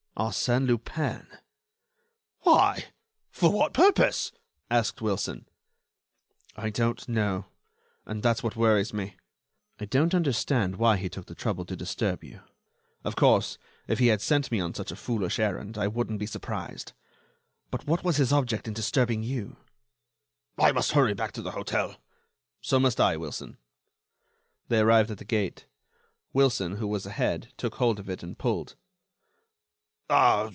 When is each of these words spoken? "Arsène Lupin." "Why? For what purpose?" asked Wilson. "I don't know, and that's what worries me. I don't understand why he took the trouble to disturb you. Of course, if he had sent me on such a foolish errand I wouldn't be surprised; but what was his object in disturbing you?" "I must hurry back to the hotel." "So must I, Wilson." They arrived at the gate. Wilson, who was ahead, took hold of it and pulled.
"Arsène 0.17 0.67
Lupin." 0.67 1.25
"Why? 2.41 2.87
For 3.31 3.51
what 3.51 3.73
purpose?" 3.73 4.31
asked 4.69 5.01
Wilson. 5.01 5.47
"I 6.55 6.69
don't 6.69 7.07
know, 7.09 7.45
and 8.05 8.21
that's 8.21 8.43
what 8.43 8.55
worries 8.55 8.93
me. 8.93 9.15
I 9.79 9.85
don't 9.85 10.13
understand 10.13 10.75
why 10.75 10.97
he 10.97 11.09
took 11.09 11.25
the 11.25 11.33
trouble 11.33 11.65
to 11.65 11.75
disturb 11.75 12.23
you. 12.23 12.41
Of 13.03 13.15
course, 13.15 13.57
if 13.87 13.97
he 13.97 14.07
had 14.07 14.21
sent 14.21 14.51
me 14.51 14.59
on 14.59 14.75
such 14.75 14.91
a 14.91 14.95
foolish 14.97 15.39
errand 15.39 15.75
I 15.75 15.87
wouldn't 15.87 16.19
be 16.19 16.27
surprised; 16.27 16.93
but 17.71 17.87
what 17.87 18.03
was 18.03 18.17
his 18.17 18.31
object 18.33 18.67
in 18.67 18.75
disturbing 18.75 19.23
you?" 19.23 19.55
"I 20.55 20.71
must 20.71 20.91
hurry 20.91 21.15
back 21.15 21.31
to 21.31 21.41
the 21.41 21.51
hotel." 21.51 21.95
"So 22.61 22.79
must 22.79 23.01
I, 23.01 23.17
Wilson." 23.17 23.57
They 24.67 24.81
arrived 24.81 25.09
at 25.09 25.17
the 25.17 25.25
gate. 25.25 25.65
Wilson, 26.31 26.75
who 26.75 26.87
was 26.87 27.07
ahead, 27.07 27.53
took 27.57 27.75
hold 27.75 27.97
of 27.97 28.07
it 28.09 28.21
and 28.21 28.37
pulled. 28.37 28.75